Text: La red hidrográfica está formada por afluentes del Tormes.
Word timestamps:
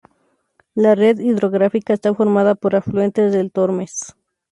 La 0.73 0.95
red 0.95 1.19
hidrográfica 1.19 1.93
está 1.93 2.11
formada 2.15 2.55
por 2.55 2.75
afluentes 2.75 3.31
del 3.33 3.51
Tormes. 3.51 4.15